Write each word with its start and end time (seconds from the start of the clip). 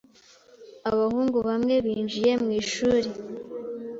Abahungu 0.91 1.37
bamwe 1.47 1.75
binjiye 1.85 2.31
mwishuri. 2.43 3.09